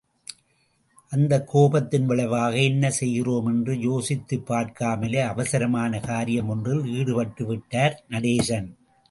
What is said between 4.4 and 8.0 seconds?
பார்க்காமலேயே அவசரமான காரியம் ஒன்றில் ஈடுபட்டு விட்டார்